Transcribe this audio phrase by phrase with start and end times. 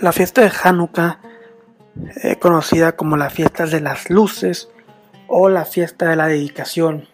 [0.00, 1.20] La fiesta de Hanukkah,
[2.22, 4.68] eh, conocida como la fiesta de las luces
[5.26, 7.08] o la fiesta de la dedicación,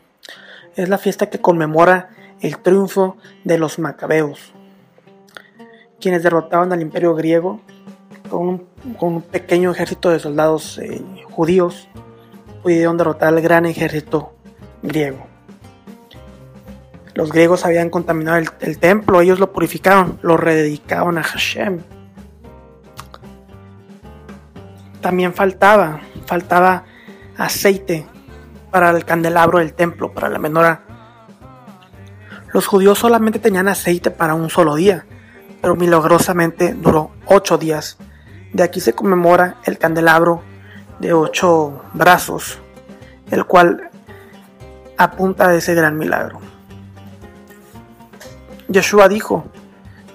[0.74, 2.10] es la fiesta que conmemora
[2.40, 4.52] el triunfo de los macabeos,
[6.00, 7.60] quienes derrotaban al imperio griego
[8.28, 8.66] con
[8.98, 11.88] un, pequeño ejército de soldados eh, judíos,
[12.64, 14.32] pudieron derrotar al gran ejército
[14.82, 15.24] griego.
[17.14, 21.80] Los griegos habían contaminado el, templo, ellos lo purificaron, lo rededicaron a Hashem.
[25.02, 26.84] También faltaba, faltaba
[27.36, 28.06] aceite
[28.70, 30.84] para el candelabro del templo, para la menora.
[32.54, 35.04] Los judíos solamente tenían aceite para un solo día,
[35.60, 37.98] pero milagrosamente duró ocho días.
[38.52, 40.42] De aquí se conmemora el candelabro
[41.00, 42.58] de ocho brazos,
[43.30, 43.90] el cual
[44.96, 46.40] apunta a ese gran milagro.
[48.68, 49.46] Yeshua dijo,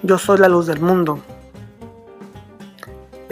[0.02, 1.20] yo soy la luz del mundo.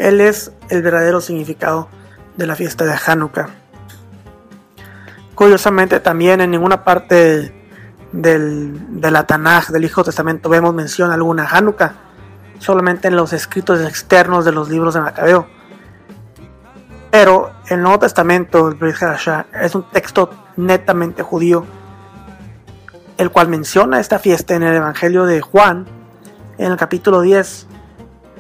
[0.07, 1.89] Él es el verdadero significado
[2.37, 3.49] de la fiesta de Hanukkah.
[5.35, 7.53] Curiosamente también en ninguna parte
[8.13, 11.95] del, de la Tanaj, del Hijo Testamento, vemos mención alguna a Hanukkah,
[12.61, 15.49] solamente en los escritos externos de los libros de Macabeo.
[17.11, 18.95] Pero el Nuevo Testamento, el Brit
[19.61, 21.67] es un texto netamente judío
[23.19, 25.87] el cual menciona esta fiesta en el Evangelio de Juan,
[26.59, 27.67] en el capítulo 10,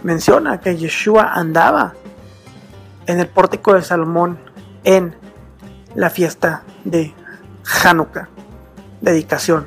[0.03, 1.95] menciona que Yeshua andaba
[3.07, 4.39] en el pórtico de Salomón
[4.85, 5.15] en
[5.95, 7.15] la fiesta de
[7.83, 8.29] Hanukkah,
[9.01, 9.67] dedicación.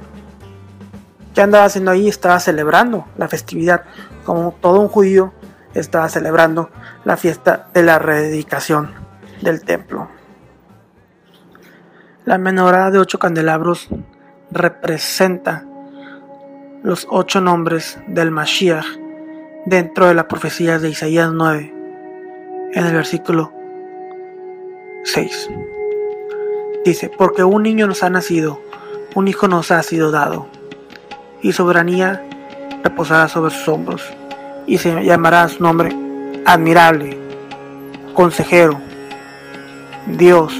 [1.33, 2.07] ¿Qué andaba haciendo ahí?
[2.07, 3.83] Estaba celebrando la festividad,
[4.25, 5.33] como todo un judío
[5.73, 6.69] estaba celebrando
[7.05, 8.91] la fiesta de la rededicación
[9.41, 10.09] del templo.
[12.25, 13.87] La menorá de ocho candelabros
[14.51, 15.65] representa
[16.83, 18.85] los ocho nombres del Mashiach
[19.65, 21.73] dentro de la profecía de Isaías 9
[22.73, 23.51] en el versículo
[25.03, 25.49] 6.
[26.85, 28.61] Dice, porque un niño nos ha nacido,
[29.15, 30.47] un hijo nos ha sido dado,
[31.41, 32.23] y soberanía
[32.83, 34.03] reposará sobre sus hombros,
[34.65, 35.95] y se llamará su nombre
[36.45, 37.17] admirable,
[38.13, 38.79] consejero,
[40.07, 40.53] Dios,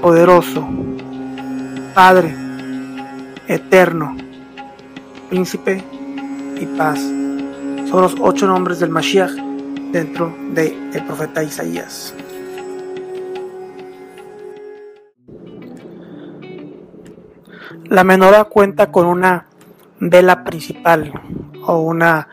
[0.00, 0.66] poderoso,
[1.94, 2.34] Padre,
[3.46, 4.16] eterno,
[5.28, 5.82] príncipe
[6.60, 7.00] y paz.
[7.94, 9.30] Son los ocho nombres del Mashiach
[9.92, 12.12] dentro del profeta Isaías.
[17.84, 19.46] La menorá cuenta con una
[20.00, 21.12] vela principal
[21.64, 22.26] o una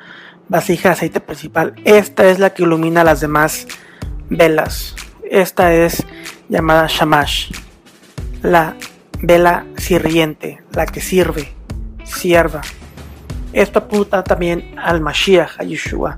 [0.50, 1.76] vasija de aceite principal.
[1.86, 3.68] Esta es la que ilumina las demás
[4.32, 4.96] velas.
[5.30, 6.04] Esta es
[6.50, 7.52] llamada Shamash.
[8.42, 8.78] La
[9.22, 11.54] vela sirviente, la que sirve,
[12.04, 12.62] sierva.
[13.54, 16.18] Esto apunta también al Mashiach, a Yeshua.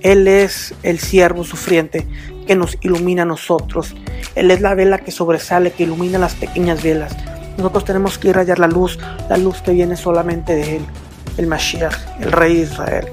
[0.00, 2.06] Él es el siervo sufriente
[2.46, 3.94] que nos ilumina a nosotros.
[4.34, 7.16] Él es la vela que sobresale, que ilumina las pequeñas velas.
[7.56, 10.86] Nosotros tenemos que irradiar la luz, la luz que viene solamente de Él,
[11.36, 13.06] el Mashiach, el Rey de Israel,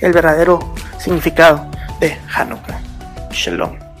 [0.00, 1.66] el verdadero significado
[2.00, 2.80] de Hanukkah.
[3.30, 3.91] Shalom.